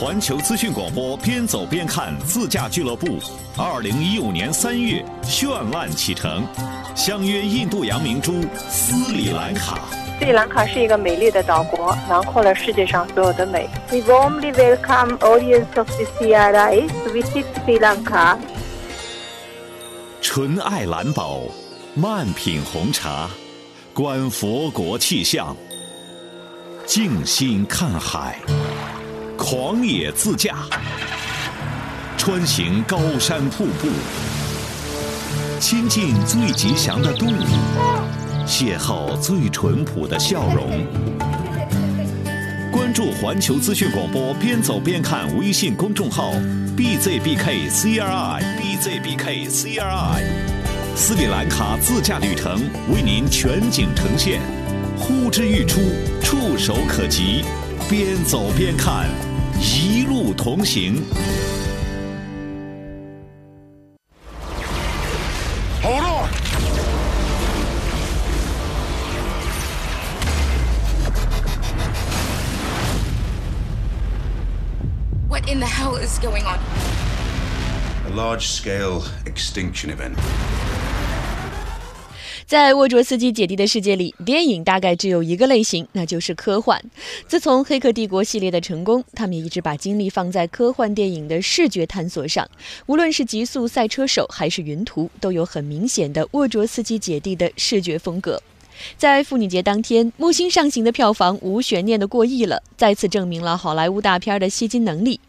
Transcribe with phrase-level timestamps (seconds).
[0.00, 3.18] 环球资讯广播边走边看自驾俱乐部，
[3.58, 6.42] 二零一五年三月绚烂启程，
[6.96, 9.78] 相约印度洋明珠斯里兰卡。
[10.18, 13.68] 斯里兰卡是一个美丽的岛国，囊括了世界上所有的美。
[13.90, 18.38] We warmly welcome audience of the CRI to visit Sri Lanka.
[20.22, 21.42] 纯爱蓝宝，
[21.94, 23.28] 慢品红茶，
[23.92, 25.54] 观佛国气象，
[26.86, 28.38] 静心看海，
[29.42, 30.54] 狂野自驾，
[32.18, 33.88] 穿行高山瀑布，
[35.58, 37.40] 亲近最吉祥的动物，
[38.46, 40.86] 邂逅最淳朴的笑容。
[42.70, 46.34] 关注环球资讯广播，边走边看微信公众号
[46.76, 47.70] bzbkcri
[48.60, 49.48] bzbkcri，
[50.94, 52.60] 斯里兰卡自驾旅程
[52.94, 54.42] 为您全景呈现，
[54.98, 55.80] 呼之欲出，
[56.22, 57.42] 触手可及，
[57.88, 59.08] 边走边看，
[59.59, 61.03] 一路同行。
[65.81, 66.29] Hold on!
[75.27, 76.59] What in the hell is going on?
[78.07, 80.17] A large scale extinction event.
[82.50, 86.82] 在沃卓斯基姐弟的世界里，电影大概只有一个类型，那就是科幻。
[87.28, 92.50] 自从《黑客帝国》系列的成功，他们也一直把精力放在科幻电影的视觉探索上。
[92.86, 98.42] 无论是《极速赛车手》还是《云图》，都有很明显的沃卓斯基姐弟的视觉风格。
[98.98, 105.20] 在妇女节当天，《木星上行》的票房无悬念的过亿了，再次证明了好莱坞大片的吸金能力。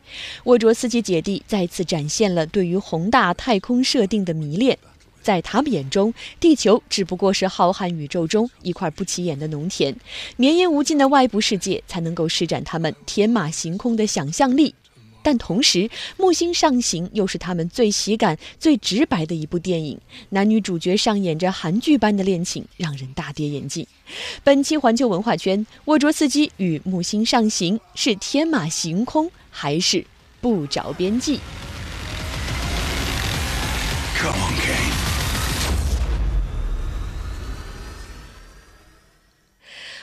[0.45, 4.75] 沃卓斯基姐弟再次展现了对于宏大太空设定的迷恋。
[5.21, 9.95] 在他们眼中，地球只不过是浩瀚宇宙中一块不起眼的农田，
[10.37, 14.73] 绵延无尽的外部世界才能够施展他们天马行空的想象力。
[15.23, 15.79] 但同时，
[16.17, 23.85] 《木星上行》又是他们最喜感、最直白的一部电影，男女主角上演着韩剧般的恋情，让人大跌眼镜。
[24.43, 30.03] 本期环球文化圈，沃卓斯基与《木星上行》是天马行空，还是
[30.41, 31.39] 不着边际
[34.17, 34.90] ？Come on, Kane.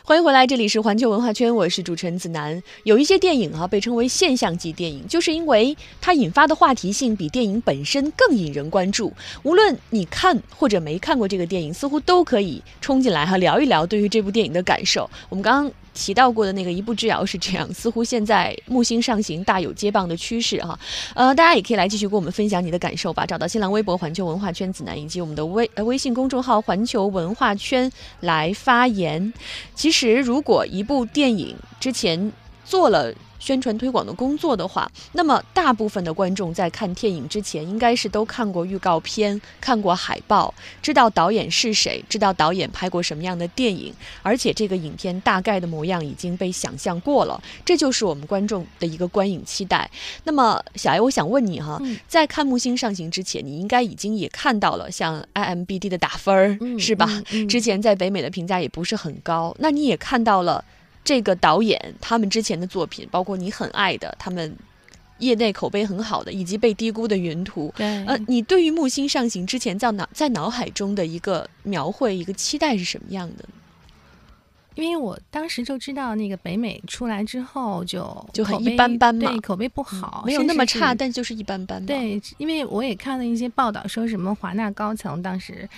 [0.09, 2.63] 欢迎回来，这里是环球文化圈，我是主持人子楠。
[2.85, 9.13] 有一些电影啊，被称为现象级电影，就是因为它引发的话题性比电影本身更引人关注。
[9.43, 15.11] 无论你看或者没看过这个电影，似乎都可以冲进来哈聊一聊对于这部电影的感受。
[15.29, 20.79] 我们刚刚提到过的那个《一步之遥》是这样，似乎现在《木星上行》大有接棒的趋势哈。
[21.15, 29.33] 呃，大家也可以来继续跟我们分享你的感受吧，找到新浪微博“环球文化圈子楠”以及我们的微呃微信公众号“环球文化圈”来发言。
[29.75, 32.33] 其实，如果一部电影之前
[32.65, 49.91] 做了宣传推广的工作的话，那么大部分的观众在看电影之前，应该是都看过预告片、看过海报，知道导演是谁，知道导演拍过什么样的电影，而且这个影片大概的模样已经被想象过了，这就是我们观众的一个观影期待。
[50.25, 57.23] 那么，小艾，我想问你哈，嗯在看《木星上行》之前，你应该已经也看到了像 IMBD 的打分儿，嗯是吧？
[57.49, 60.65] 之前在北美的评价也不是很高，那你也看到了
[61.09, 64.55] 这个导演他们之前的作品，包括你很爱的他们。
[65.21, 73.45] 业内口碑很好的，以及被低估的《云图》，对，呃，你对于《木星上行》之前在脑在脑海中的一个描绘、一个期待是什么样的？
[74.77, 81.85] 因为我当时就知道那个北美出来之后就就很一般般嘛对，口碑不好，没有那么差，但就是一般般。
[81.85, 85.69] 对，因为我也看了一些报道，说什么华纳高层当时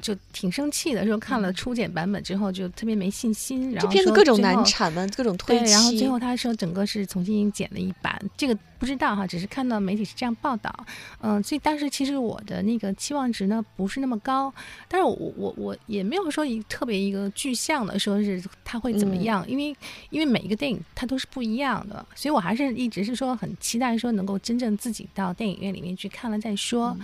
[0.00, 10.74] 就挺生气的，说看了初剪版本之后就特别没信心，然后片子各种难产嘛，各种推对，然后最后他说整个是重新剪了一版，这个不知道哈，只是看到媒体是这样报道，
[11.20, 14.52] 嗯，所以当时其实我的那个期望值呢不是那么高，
[14.88, 19.24] 但是我我我也没有说一特别一个具象的说是他会怎么嗯。
[19.24, 19.76] 样，因为
[20.08, 26.96] 因为每一个电影它都是不一样的，所以我还是一直是说很期待说能够真正自己到电影院里面去看了再说。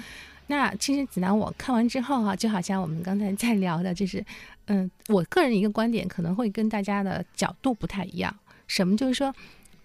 [0.48, 4.24] 那其实子楠我看完之后哈、就好像我们刚才在聊的，就是
[4.66, 8.34] 嗯，我个人一个观点可能会跟大家的角度不太一样。
[8.66, 9.34] 什么就是说，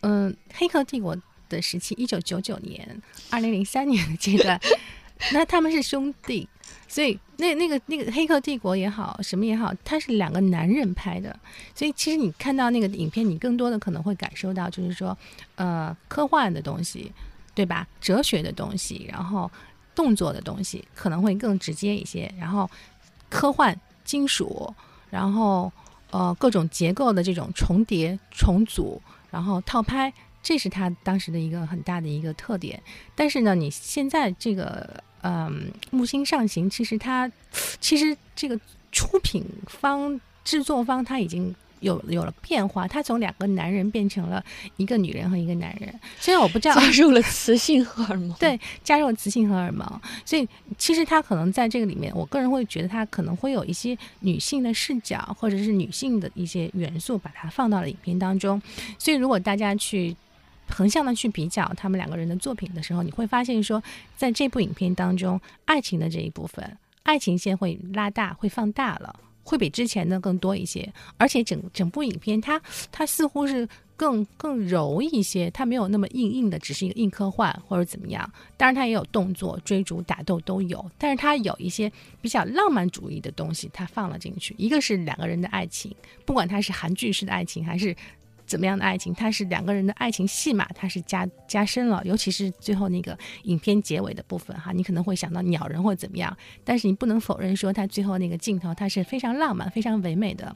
[0.02, 1.16] 嗯，《黑客帝国》
[1.50, 4.60] 的时期，一九九九年、二零零三年的阶段，
[5.34, 6.48] 那他们是兄弟，
[6.88, 11.40] 所以那那个那个《黑客帝国》也好，什么也好，它是两个男人拍的，
[11.76, 15.16] 所以其实你看到那个影片，你更多的可能会感受到，就是说，
[15.56, 17.12] 呃，科幻的东西，
[17.54, 17.88] 对吧？
[18.00, 19.52] 哲学的东西，然后
[19.96, 22.70] 动作的东西可能会更直接一些，然后
[23.30, 24.74] 科幻、金属，
[25.10, 25.72] 然后
[26.10, 32.82] 呃各种结构的这种重叠、重组，然后套拍，这是他当时的一个很大的一个特点。
[33.16, 37.32] 但是呢，你现在这个嗯，木星上行，其实它
[37.80, 38.60] 其实这个
[38.92, 41.56] 出品方、制作方他已经。
[41.82, 44.44] 有有了变化，他从两个男人变成了
[44.78, 45.94] 一个女人和一个男人。
[46.20, 49.86] 虽然我不知道加入了雌性荷尔蒙，对，加入了雌性荷尔蒙，
[50.24, 50.48] 所以
[50.78, 58.62] 其实他可能在这个里面，我个人会觉得他可能会有一些女性的视角，或者是女性的一些元素，把它放到了影片当中。
[58.98, 60.16] 所以如果大家去
[60.70, 63.82] 横向的去比较他们两个人的作品的时候，你会发现说，
[64.16, 69.20] 在这部影片当中，爱情的这一部分，爱情线会拉大，会放大了。
[69.44, 72.62] 会比之前的更多一些，而且整整部影片它
[72.92, 78.32] 它似乎是更更柔一些，它没有那么硬硬的，只是一个硬科幻或者怎么样。
[78.58, 81.92] 当然它也有动作、追逐、打斗都有，但是它有一些
[82.22, 84.56] 比较浪漫主义的东西，它放了进去。
[84.58, 85.96] 一个是两个人的爱情，
[86.26, 87.96] 不管它是韩剧式的爱情还是。
[88.52, 89.14] 怎么样的爱情？
[89.14, 100.54] 它是两个人的爱情戏码，它是加加深了，尤其是最后那个影片结尾的部分哈，你可能会想到鸟人或怎么样，但是你不能否认说它最后那个镜头它是非常浪漫、非常唯美的。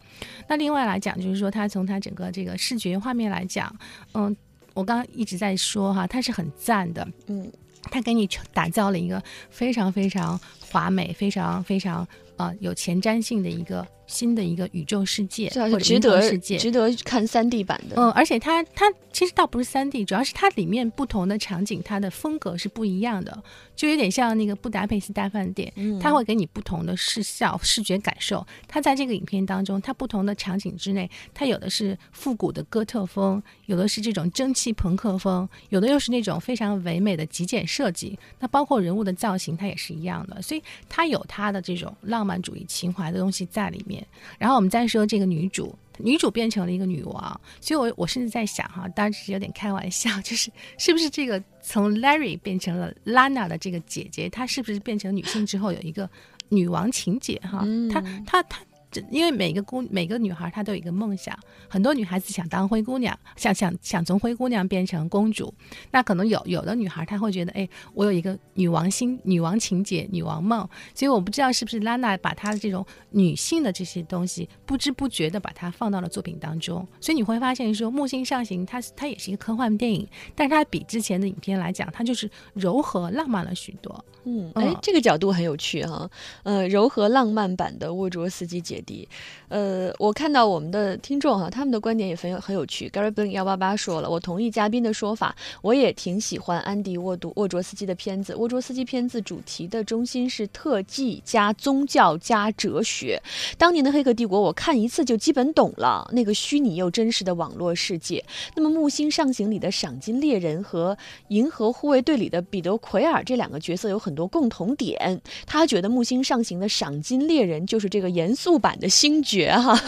[0.50, 3.74] 那另外来讲，就是说它从它整个这个视觉画面来讲，
[4.14, 4.36] 嗯，
[4.74, 7.50] 我刚刚一直在说哈，它是很赞的，嗯，
[7.84, 10.38] 它给你打造了一个非常非常
[10.70, 12.06] 华美、非常非常
[12.36, 13.88] 呃有前瞻性的一个。
[14.08, 17.96] 新的一个宇宙世界，或者值得世界，值得看三 D 版的。
[17.96, 23.44] 嗯，而且它它其实倒不是三 D，主要是它里面不同的场景，它的风格是不一样的，
[23.76, 28.46] 就有点像那个布达佩斯大饭店，它会给你不同的视效、视觉感受。
[28.68, 38.18] 它在这个影片当中，它不同的场景之内，它有的是复古的哥特风，有的是这种蒸汽朋克风，有的又是那种非常唯美的极简设计。
[38.40, 43.95] 那包括人物的造型，它也是一样的，所以它有它的这种浪漫主义情怀的东西在里面。
[44.40, 56.10] 然后我们再说这个女主，女主变成了一个女王，所以我我甚至在想哈，当然是有点开玩笑，就是是不是这个从 Larry 变成了 Lana 的这个姐姐，她是不是变成女性之后有一个
[56.50, 57.66] 女王情节哈？
[57.92, 58.62] 她她她。
[59.10, 61.38] 因为每个姑每个女孩她都有一个梦想，
[61.68, 65.54] 很多女孩子想当灰姑娘，想想想从灰姑娘变成公主。
[65.92, 70.68] 那可能有有的女孩她会觉得，哎，我有一个女王心、女王情节、女王梦。
[70.94, 76.88] 所以我不知道是不是拉娜把她的这种女性的这些东西，不知不觉的把它放到了作品当中。
[77.00, 84.06] 所以你会发现说，《木星上行》它它也是一个科幻电影，但是它比之前的影片来讲，它就是柔和浪漫了许多。
[84.24, 86.10] 嗯，哎，这个角度很有趣哈。
[86.44, 89.08] 呃，柔和浪漫版的沃卓斯基姐迪。
[89.50, 92.90] 呃，我看到我们的听众哈，他们的观点也很有很有趣。
[92.90, 98.36] Gary Blink 幺八八说了，我同意嘉宾的说法，我也挺喜欢安迪沃杜沃卓斯基的片子。
[98.36, 103.22] 沃卓斯基片子主题的中心是特技加宗教加哲学。
[103.58, 108.24] 当年的《黑客帝国》，我看一次就基本懂了那个虚拟又真实的网络世界。
[108.56, 110.96] 那么《木星上行》里的赏金猎人和
[111.30, 115.22] 《银河护卫队》里的彼得奎尔这两个角色有很多共同点。
[115.46, 119.80] 他觉得《木星上行》的赏金猎人就是这个严肃版的星爵哈。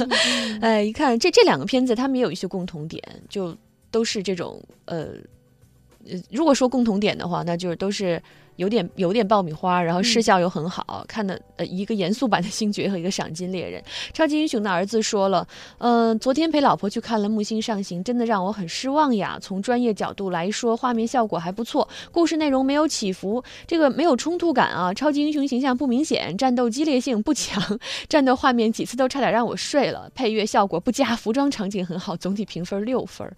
[0.62, 3.56] 哎，一看这这两个片子，他们也有一些共同点，就
[3.92, 5.10] 都是这种呃
[6.08, 8.22] 呃，如果说共同点的话，那就是都是。
[8.58, 13.82] 有点有点爆米花，然后视效又很好看的呃一个严肃版的星爵和一个赏金猎人。
[14.14, 19.38] 超级英雄的儿子说了，嗯，昨天陪老婆去看了《木星上行》，真的让我很失望呀。
[19.42, 24.94] 从专业角度来说，画面效果还不错，故事内容没有起伏，这个没有冲突感啊。
[24.94, 27.80] 超级英雄形象不明显，战斗激烈性不强，
[28.10, 30.10] 战斗画面几次都差点让我睡了。
[30.16, 33.32] 配乐效果不佳，服装场景很好，总体评分六分。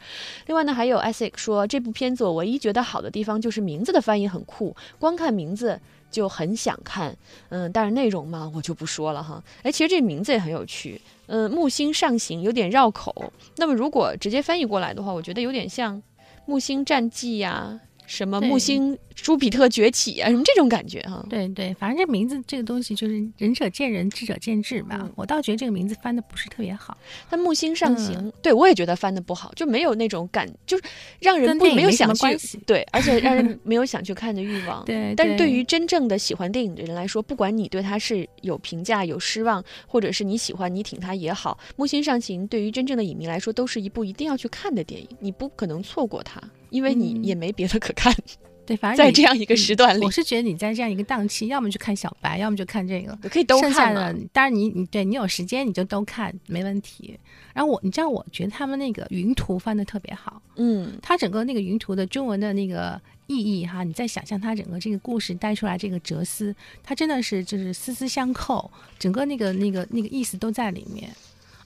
[0.45, 5.08] 另外呢，还有 Isaac 说，这部片子我唯一觉得好的地方就是名字的翻译很酷，光。
[5.09, 5.79] 光看名字
[6.11, 7.17] 就很想看，
[7.49, 9.43] 嗯，但是内容嘛，我就不说了哈。
[9.63, 13.33] 哎，其实这名字也很有趣，嗯，木星上行有点绕口。
[13.57, 15.99] 那么如果直接翻译过来的话，我觉得有点像
[16.45, 17.79] 木星战记呀。
[18.09, 21.23] 什么木星朱比特崛起啊，什么这种感觉哈？
[21.29, 25.07] 对对，反正这名字这个东西就是仁者见仁，智者见智嘛。
[25.15, 26.97] 我倒觉得这个名字翻的不是特别好。
[27.29, 30.83] 但木星上行，对我也觉得翻的不好，就没有那种感，就是
[31.19, 34.83] 让人不没有想去对，而且让人 没有想去看的欲望。
[34.89, 46.41] 对，但是对于真正的喜欢电影的人来说，不管你对他是有评价、有失望，或者是你喜欢、你挺他也好，木星上行对于真正的影迷来说，都是一部一定要去看的电影，你不可能错过它。
[46.69, 48.13] 因为你也没别的可看，
[48.65, 54.15] 对，反正在这样一个时段里，我是觉得你在这样一个档期，要么就看小白，要么就看这个，可以都看的。
[54.31, 57.19] 当然，你你对你有时间你就都看没问题。
[57.53, 71.09] 然后我，你知道，我觉得他们那个云图翻的特别好，嗯，他整个那个云图的中文的那个意义哈，你再想象他整个这个故事带出来这个哲思，它真的是就是丝丝相扣，整个那个那个那个意思都在里面。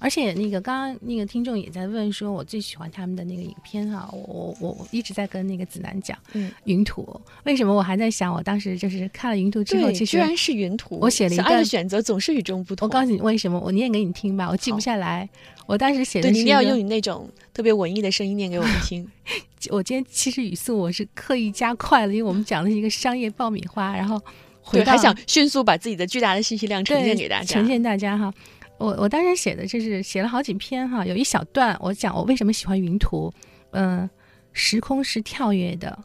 [0.04, 11.00] 而且那个刚刚那个听众也在问说，我最喜欢他们的那个影片哈、我我我我一直在跟那个子楠讲，嗯，云图为什么我还在想，我当时就是看了云图之后，其实居然是云图。
[11.00, 12.86] 我写了一小爱的段选择总是与众不同。
[12.86, 15.30] 我告诉你为什么，我念给你听吧，我记不下来。
[15.66, 19.10] 我当时写的你一定要用你那种特别文艺的声音念给我们听。
[19.72, 24.22] 我今天其实语速我是刻意加快了，因为我们讲的是一个商业爆米花，然后
[24.62, 27.66] 回还想迅速把自己的巨大的信息量呈现给大家呈。
[27.66, 28.34] 现大家哈。
[28.78, 33.32] 我我当时写的就是写了好几篇哈，有一小段我讲我为什么喜欢云图，
[33.72, 34.10] 嗯、
[34.52, 36.04] 时空是跳跃的，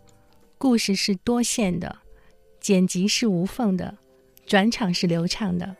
[0.58, 1.98] 故事是多线的，
[2.60, 3.96] 剪辑是无缝的，
[4.46, 5.76] 转场是流畅的，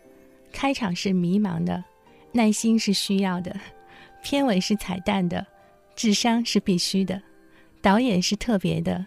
[0.50, 1.85] 开场是迷茫的，
[2.33, 3.54] 耐心是需要的，
[4.23, 5.47] 片尾是彩蛋的，
[5.95, 7.23] 智商是必须的，
[7.80, 9.07] 导演是特别的，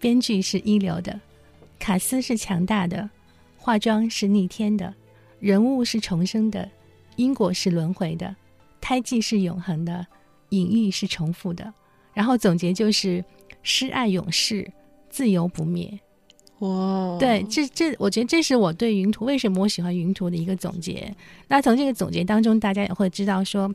[0.00, 1.20] 编剧是一流的，
[1.78, 3.08] 卡斯是强大的，
[3.56, 4.92] 化妆是逆天的，
[5.38, 6.68] 人物是重生的，
[7.18, 8.34] 因果是轮回的，
[8.80, 10.06] 胎记是永恒的，
[10.50, 11.74] 隐喻是重复的。
[12.14, 13.22] 然后总结就是：
[13.62, 14.72] 失爱永世，
[15.10, 16.00] 自由不灭。
[16.60, 21.14] 哇，对，这这，我觉得这是我对云图为什么我喜欢云图的一个总结。
[21.48, 23.72] 那从这个总结当中，大家也会知道说，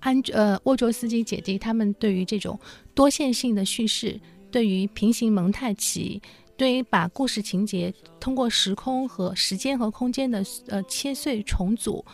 [0.00, 2.58] 安呃沃卓斯基姐弟他们对于这种
[2.94, 6.20] 多线性的叙事，对于平行蒙太奇，
[6.56, 12.04] 对于把故事情节通过时空和时间和空间的呃切碎重组，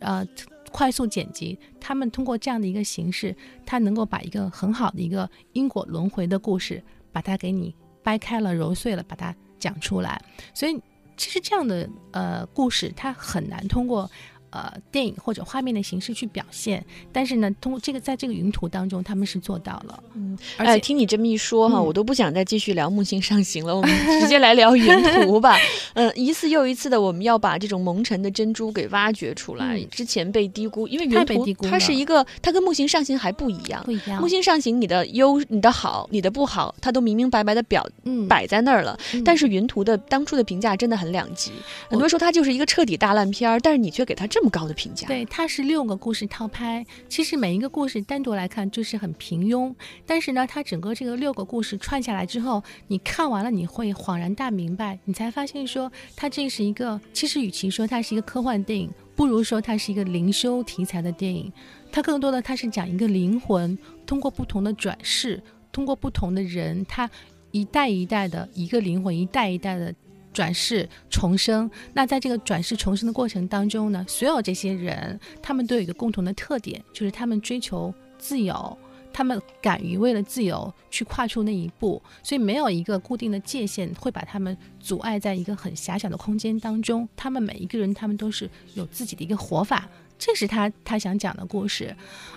[0.00, 0.26] 呃
[0.70, 10.22] 快速剪辑，他们通过这样的一个形式，他能够把一个很好的一个因果轮回的故事，把它给你掰开了、揉碎了，把它讲出来。
[10.52, 10.78] 所以，
[11.16, 14.10] 其实这样的呃故事，它很难通过
[14.50, 16.84] 呃电影或者画面的形式去表现。
[17.12, 20.02] 但是呢，通过这个在这个云图当中，他们是做到了。
[20.14, 23.90] 嗯，而且哎，听你这么一说哈，嗯我都不想再继续聊木星上行了， 我们
[24.20, 25.56] 直接来聊云图吧。
[25.94, 33.82] 嗯，一次又一次的，我们要把这种蒙尘的珍珠给挖掘出来，嗯之前被低估，因为云图它是一个，它跟木星上行还不一样。
[33.84, 38.98] 不一样木星上行，你的优、你的好、你的不好，它都明明白白的表嗯摆在那儿了。
[39.14, 41.52] 嗯但是云图的当初的评价真的很两极，
[41.88, 45.08] 很多时候它就是一个彻底大烂片儿，但是你却给它这这么高的评价。
[45.08, 46.86] 对，它是六个故事套拍。
[47.08, 49.74] 其实每一个故事单独来看就是很平庸，
[50.06, 61.52] 但是呢，它整个这个六个故事串下来之后，你看完了你会恍然大明白，你才发现说它这是一个，其实与其说它是一个科幻电影，不如说它是一个灵修题材的电影。
[61.90, 63.76] 它更多的它是讲一个灵魂
[64.06, 65.42] 通过不同的转世，
[65.72, 67.10] 通过不同的人，他
[67.50, 69.92] 一代一代的一个灵魂，一代一代的。
[70.38, 78.78] 转世重生，那在这个转世重生的过程当中呢，所有这些人，他们都有一个共同的特点，就是他们追求自由，
[79.12, 87.08] 他们敢于为了自由去跨出那一步，所以没有一个固定的界限会把他们阻碍在一个很狭小的空间当中。
[87.16, 91.94] 他们每一个人，他们都是有自己的一个活法，这是他他想讲的故事。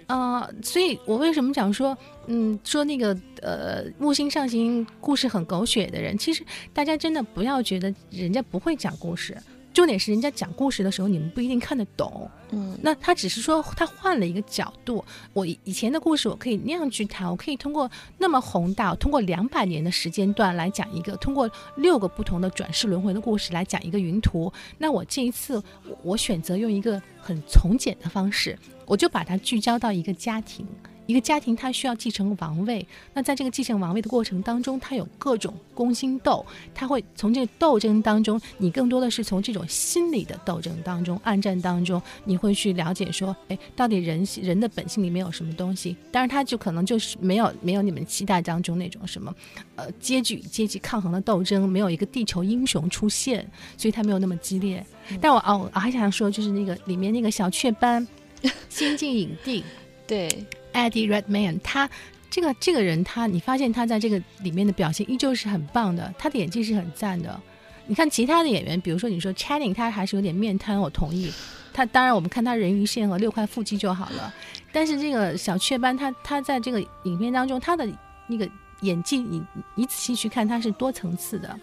[0.07, 1.97] 呃，所以我为什么讲说，
[2.27, 9.35] 嗯，说那个呃木星上行故事很狗血的人，其实大家真的不要觉得人家不会讲故事。
[9.73, 12.29] 重点是人家讲故事的时候，你们不一定看得懂。
[12.51, 15.03] 嗯，那他只是说他换了一个角度。
[15.31, 24.51] 我以以前的故事我可以那样去谈，我可以通过那么宏大，通过两百年的时间段来讲一个，通过六个不同的转世轮回的故事来讲一个云图。
[24.77, 25.55] 那我这一次
[25.87, 30.67] 我我选择用一个很从简的方式，我就把它聚焦到一个家庭。
[31.07, 32.85] 一个家庭，他需要继承王位。
[33.13, 45.95] 那在这个继承王位的过程当中，他有各种宫心斗，他会从这个斗争当中，你更多的是从这种心理的斗争当中、暗战当中，你会去了解说，哎，到底人人的本性里面有什么东西？
[46.11, 49.33] 当然，他就可能就是没有没有你们期待当中那种什么，
[49.75, 54.85] 呃，阶级与阶级抗衡的斗争，没有一个地球英雄出现，所以他没有那么激烈。
[55.19, 58.07] 但我哦，我还想说，就是那个里面那个小雀斑，
[58.69, 59.63] 新晋影帝。
[60.07, 60.27] 对，
[60.73, 61.89] Eddie Redman，他
[62.29, 67.39] 这个这个人他，你发现他在这个里面的表现依旧是很棒的，他的演技是很赞的。
[67.87, 71.31] 你看其他的演员，比如说你说 Channing，他还是有点面瘫，我同意。
[71.73, 74.33] 他当然我们看他人鱼线和六块腹肌就好了，
[74.71, 77.87] 但是这个小雀斑他他在这个影片当中，他的
[78.27, 78.49] 那个
[78.81, 79.41] 演技，你
[79.75, 81.59] 你仔细去看，他是多层次的。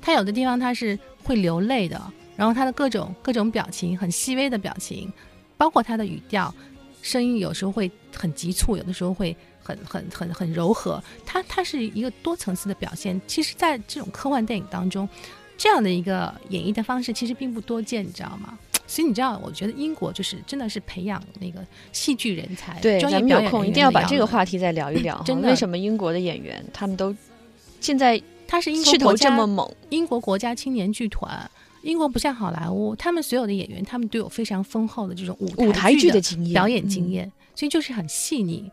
[0.00, 2.00] 他有的地方他是会流泪的，
[2.36, 5.12] 然后他的各种各种表情，很细微的表情，
[5.56, 6.52] 包括他的语调。
[7.08, 11.02] 声音有时候会很急促，有的时候会很很很很柔和。
[11.24, 13.18] 它它是一个多层次的表现。
[13.26, 15.08] 其实，在这种科幻电影当中，
[15.56, 18.58] 这样的一个演绎的方式其实并不多见，你知道吗？
[18.86, 25.18] 所以你知道，我觉得英国就是真的是培养那个戏剧人才，对，专咱们有空业表演人一定要把这个话题再聊一聊。
[25.24, 27.16] 真的为什么英国的演员他们都
[27.80, 29.70] 现在他是英国势头国家这么猛？
[29.88, 31.50] 英国国家青年剧团。
[31.88, 38.70] 英国不像好莱坞，他们所有的演员，他们都有非常丰厚的这种舞舞台剧剧的经验表演经验，所以就是很细腻。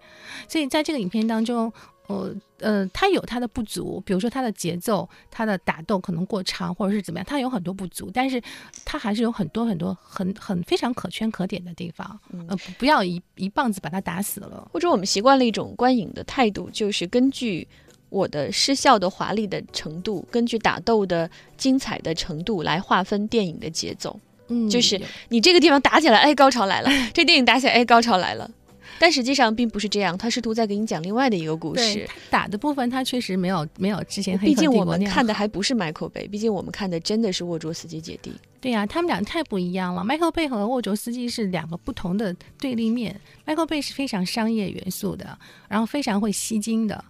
[0.50, 1.72] 所以在这个影片当中，
[2.08, 8.42] 呃呃，它有它的不足，比如说它的节奏、它的打斗可能过长，或者是怎么样，它有很多不足，但是
[8.84, 12.20] 它还是有很多很多很很非常可圈可点的地方。
[12.50, 14.70] 呃，不不要一一棒子把它打死了。
[14.74, 17.66] 或者我们习惯了一种观影的态度，就是根据
[18.10, 24.20] 我的失效的华丽的程度，根据打斗的精彩的程度来划分电影的节奏。
[24.48, 28.50] 嗯就是你这个地方打起来，哎，高潮来了； 这电影打起来，哎，高潮来了。
[28.98, 32.08] 但实际上并不是这样，他试图在给你讲另外的一个故对事。
[32.08, 38.32] 它打的部分，他确实没有没有之前毕竟我们看的还不是 Michael Bay，毕竟我们看的真的是沃卓斯基姐弟。
[38.62, 40.02] 对呀、他们俩太不一样了。
[40.04, 43.20] Michael Bay 和沃卓斯基是两个不同的对立面。
[43.46, 47.04] Michael Bay 是非常商业元素的，然后非常会吸金的，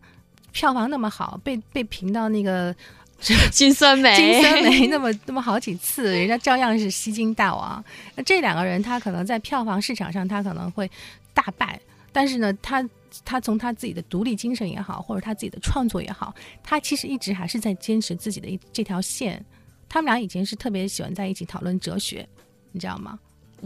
[0.56, 2.74] 票房那么好，被被评到那个
[3.52, 7.84] 金酸梅，金酸梅那么那么好几次，人家照样是吸金大王。
[8.16, 10.90] 那这两个人，他可能在票房市场上，他可能会
[11.34, 11.78] 大败，
[12.14, 12.88] 但是呢，他
[13.26, 16.34] 他从他自己的独立精神也好，或者他自己的创作也好，
[16.64, 19.44] 他其实一直还是在坚持自己的一这条线。
[19.90, 22.26] 他们俩以前是特别喜欢在一起讨论哲学，
[22.72, 23.20] 你知道吗？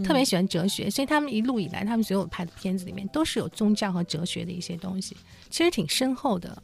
[0.04, 5.16] 特别喜欢哲学，所以他们一路以来，他们所有拍的片子里面都是有宗教和哲学的一些东西，
[5.50, 6.62] 其实挺深厚的。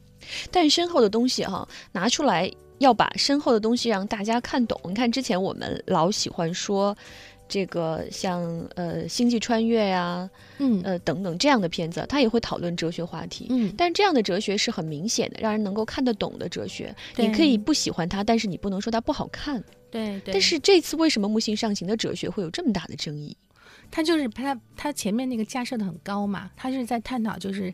[0.51, 4.79] 但身后的东西哈，拿出来要把身后的东西让大家看懂。
[4.85, 6.95] 你看之前我们老喜欢说。
[7.47, 8.41] 这个像
[8.73, 10.27] 呃《星际穿越》呀，
[10.57, 13.45] 嗯呃等等这样的片子，他也会讨论哲学话题。
[13.51, 16.91] 嗯，但这样的哲学是很明显的，让人能够看得懂的哲学。
[17.17, 19.63] 你可以不喜欢它，但是你不能说它不好看。
[19.91, 20.33] 对对。
[20.33, 23.37] 但是这次为什么木星上行的哲学会有这么大的争议？
[23.91, 27.71] 他就是他他前面那个架设的很高嘛，他是在探讨就是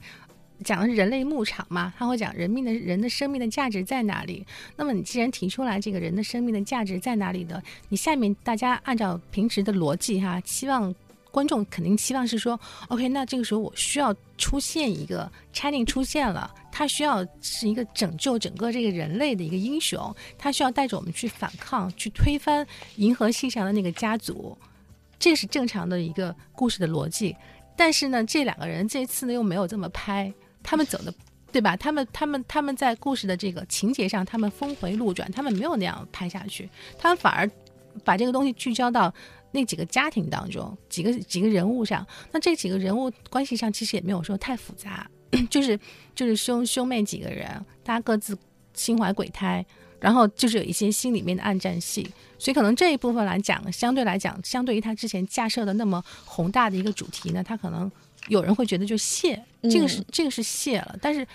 [0.63, 4.45] 讲的是人类牧场嘛，他会讲人命的人的生命的价值在哪里。
[4.75, 10.93] 那么你既然提出来这个人的生命的价值在哪里的，你下面大家按照平时的逻辑哈，期望。
[11.31, 24.57] 观众肯定期望是说，OK，那这个时候我需要出现一个 Channing 出现了，他需要是一个拯救整个这个人类的一个英雄，他需要带着我们去反抗，去推翻银河系上的那个家族，
[25.17, 27.33] 这是正常的一个故事的逻辑。
[27.77, 31.13] 但是呢，这两个人这次呢又没有这么拍，他们走的
[31.51, 31.75] 对吧？
[31.75, 37.49] 他们他们他们在故事的这个情节上，他们峰回路转，他们没有那样拍下去，他们反而
[38.03, 39.13] 把这个东西聚焦到
[39.51, 42.05] 那几个家庭当中，几个几个人物上。
[42.31, 45.09] 那这几个人物关系上其实也没有说太复杂，
[45.49, 45.77] 就是
[46.15, 47.47] 就是兄兄妹几个人，
[47.83, 48.37] 大家各自
[48.73, 49.65] 心怀鬼胎。
[49.99, 57.91] 然后就是有一些心里面的暗战戏，所以可能这一部分来讲，相对来讲，相对于他之前架设的那么宏大的一个主题呢，他可能
[58.27, 61.27] 有人会觉得就谢，这个是、这个是谢了，但是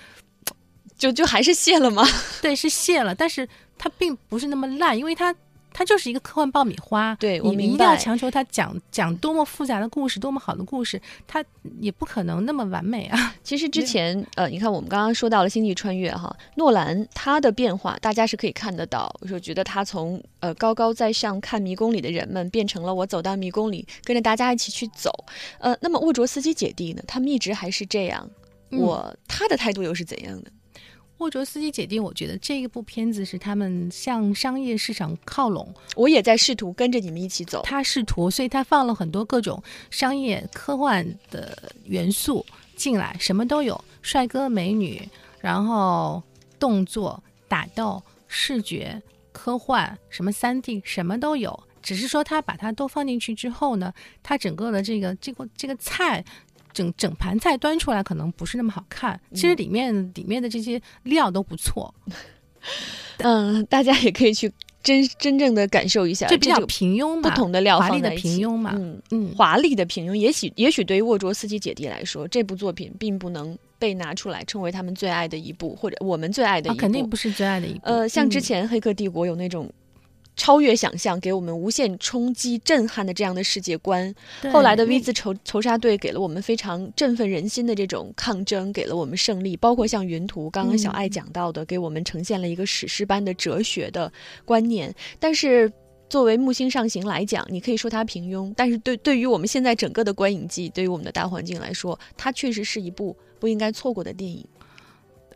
[0.97, 2.07] 就就还是谢了吗？
[2.41, 5.35] 对是谢了，但是它并不是那么烂，因为它
[5.79, 7.15] 它就是一个科幻爆米花。
[7.17, 11.45] 对我明你你一定要强求它讲讲多么复杂的故事，多么好的故事，它
[11.81, 13.35] 也不可能那么完美啊。
[13.45, 19.15] 其实之前呃，你看我们刚刚说到了《星际穿越》哈，诺兰他的变化大家是可以看得到。
[19.21, 25.11] 我说觉得他从呃高高在上看迷宫里的人们，变成了我走到迷宫里跟着大家一起去走。
[25.59, 28.27] 呃，那么沃卓斯基姐弟呢，他们一直还是这样。
[28.71, 30.51] 嗯我他的态度又是怎样的？
[31.19, 37.63] 沃卓斯基姐弟，我觉得这一部片子是他们向商业市场靠拢，我也在试图跟着你们一起走。
[37.65, 42.45] 他试图，所以他放了很多各种商业科幻的元素
[42.77, 45.09] 进来，什么都有，帅哥美女，
[45.41, 46.23] 然后
[46.59, 49.01] 动作、打斗、视觉、
[49.33, 51.59] 科幻，什么三 D 什么都有。
[51.83, 56.23] 只是说他把它都放进去之后呢，他整个的这个这个这个菜。
[56.77, 61.93] 整整盘菜端出来可能不是那么好看，其实里面、里面的这些料都不错，
[63.19, 76.81] 嗯，大家也可以去真真正的感受一下就比较平庸嘛，不同的料华丽的平庸嘛，嗯，嗯，华丽的平庸，也许也许对于沃卓斯基姐弟来说，这部作品并不能被拿出来称为他们最爱的一部，或者我们最爱的啊，一部。
[76.83, 77.81] 肯定不是最爱的一部。
[77.85, 79.71] 呃，像之嗯前《黑客帝国》有那种
[80.37, 84.15] 超越想象，给我们无限冲击、震撼的这样的世界观。
[84.53, 89.57] 后来的 V 字仇仇杀队给了我们非常振奋人心的这种抗争，给了我们胜利。
[89.57, 94.13] 包括像云图，刚刚小爱嗯讲到的，给我们呈现了一个史诗般的哲学的
[94.45, 94.95] 观念。
[95.19, 95.73] 但是。
[96.09, 104.47] 作为木星上行来讲，你可以说它平庸，但是对对于我们现在整个的观影季，对于我们的大环境来说，它确实是一部不应该错过的电影。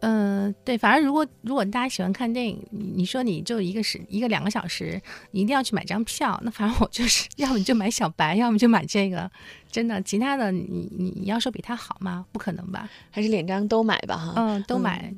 [0.01, 5.01] 嗯，对，反正如果如果大家喜欢看电影，你你说你就一个时一个两个小时，
[5.33, 9.31] 你一定要去买张票，那反正我就是 要么你就买小白，要么就买这个，
[9.71, 12.25] 真的，其他的你你你要说比它好吗？
[12.33, 12.89] 不可能吧？
[13.11, 14.33] 还是两张都买吧，哈。
[14.37, 15.13] 嗯，都买。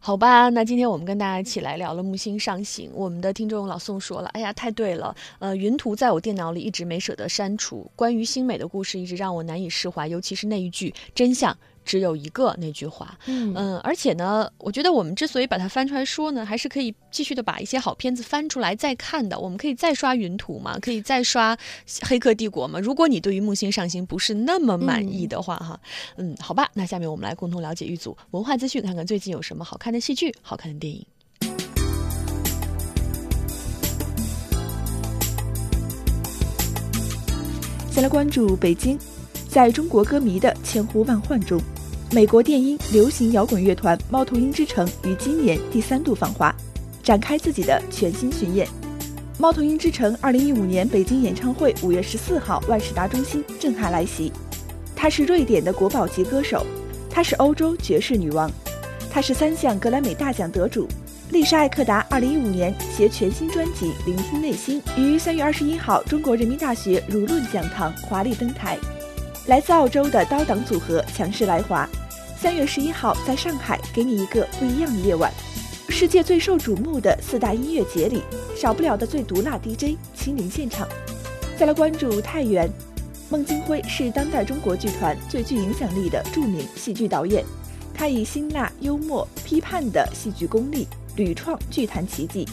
[0.00, 2.90] 好吧，那今天我们跟大家一起来聊了《木星上行》。
[2.94, 5.16] 我们的听众老宋说了：“哎呀，太对了！
[5.40, 19.38] 呃，云图在我电脑里一直没舍得删除，关于星美的故事一直让我难以释怀，尤其是那一句‘真相’。”只有一个那句话，嗯而且呢，我觉得我们之所以把它翻出来说呢，还是可以继续的把一些好片子翻出来再看的。
[19.38, 21.56] 我们可以再刷云图嘛，可以再刷
[22.02, 22.80] 黑客帝国嘛。
[22.80, 25.80] 如果你对于木星上行不是那么满意的话，哈，
[26.16, 31.06] 嗯，好吧，那下面我们来共同了解一组文化资讯，看看最近有什么好看的戏剧、好看的电影。
[37.90, 38.98] 先来关注北京，
[39.48, 41.58] 在中国歌迷的千呼万唤中。
[42.12, 46.54] 美国电音流行摇滚乐团猫头鹰之城于今年第三度访华，
[47.02, 48.66] 展开自己的全新巡演。
[49.38, 54.32] 猫头鹰之城二零一五年北京演唱会五月十四号万事达中心震撼来袭。
[54.94, 56.64] 她是瑞典的国宝级歌手，
[57.10, 58.48] 她是欧洲爵士女王，
[59.10, 60.86] 她是三项格莱美大奖得主。
[61.30, 68.78] 丽莎艾克达二零一五年携全新专辑《聆听内心》于三月二十一号中国人民大学儒论讲堂华丽登台。
[69.46, 71.88] 来自澳洲的刀党组合强势来华，
[72.36, 75.32] 三月十一号在上海给你一个不一样的夜晚。
[75.88, 78.24] 世界最受瞩目的四大音乐节里，
[78.56, 80.88] 少不了的最毒辣 DJ 亲临现场。
[81.56, 82.68] 再来关注太原，
[83.30, 87.44] 孟京辉是当代中国剧团最具影响力的著名戏剧导演，
[87.94, 92.48] 他以辛辣、幽默、批判的戏剧功力屡创剧坛奇迹。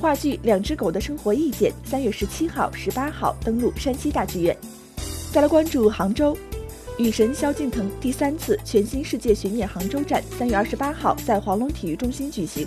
[0.00, 4.56] 话剧《两只狗的生活意见》三月十七号、十八号登陆山西大剧院。
[5.32, 6.36] 再来关注杭州，
[6.98, 12.66] 女神萧敬腾第三次全新世界巡演杭州站，三月二十八号在黄龙体育中心举行，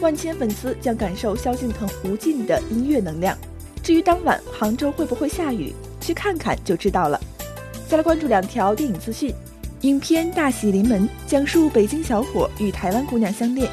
[0.00, 3.38] 万千粉丝将感受萧敬腾无尽的音乐能量。
[3.84, 7.20] 至于当晚杭州会不会下雨，去看看就知道了。
[7.88, 9.32] 再来关注两条电影资讯，
[9.82, 13.70] 影片《大喜临门》讲述北京小伙与台湾姑娘相恋，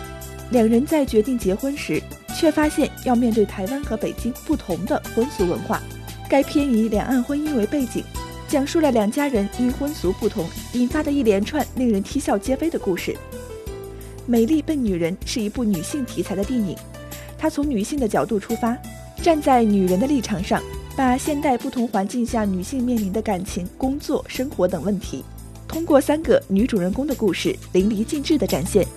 [0.51, 1.99] 两人在决定结婚时，
[2.37, 5.81] 却发现要面对台湾和北京不同的婚俗文化。
[6.29, 8.03] 该片以两岸婚姻为背景，
[8.47, 13.11] 讲述了两家人因婚俗不同引发的一连串令人啼笑皆非的故事。
[14.25, 16.75] 《美丽笨女人》是一部女性题材的电影，
[17.37, 18.77] 它从女性的角度出发，
[19.21, 20.63] 站在女人的立场上，
[20.95, 25.23] 把现代不同环境下女性面临的感情、工作、生活等问题，
[25.67, 28.87] 通过三个女主人公的故事淋漓尽致地展现。